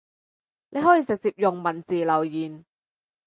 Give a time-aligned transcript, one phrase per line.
[0.69, 2.65] 你可以直接用文字留言